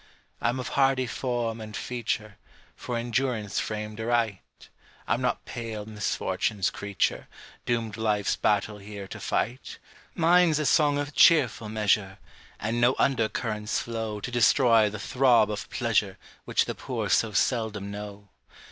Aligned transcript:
I'm 0.41 0.59
of 0.59 0.69
hardy 0.69 1.05
form 1.05 1.61
and 1.61 1.77
feature, 1.77 2.39
For 2.75 2.97
endurance 2.97 3.59
framed 3.59 4.01
aright; 4.01 4.41
I'm 5.07 5.21
not 5.21 5.45
pale 5.45 5.85
misfortune's 5.85 6.71
creature, 6.71 7.27
Doomed 7.67 7.97
life's 7.97 8.35
battle 8.35 8.79
here 8.79 9.07
to 9.07 9.19
fight: 9.19 9.77
Mine's 10.15 10.57
a 10.57 10.65
song 10.65 10.97
of 10.97 11.13
cheerful 11.13 11.69
measure, 11.69 12.17
And 12.59 12.81
no 12.81 12.95
under 12.97 13.29
currents 13.29 13.77
flow 13.77 14.19
To 14.21 14.31
destroy 14.31 14.89
the 14.89 14.97
throb 14.97 15.51
of 15.51 15.69
pleasure 15.69 16.17
Which 16.45 16.65
the 16.65 16.73
poor 16.73 17.07
so 17.07 17.31
seldom 17.33 17.91
know. 17.91 18.29